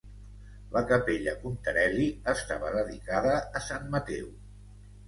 [0.75, 4.35] La Capella Contarelli estava dedicada a Sant Mateu.